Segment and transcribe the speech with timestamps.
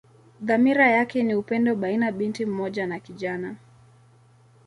[0.41, 3.55] Dhamira yake ni upendo baina binti mmoja na kijana.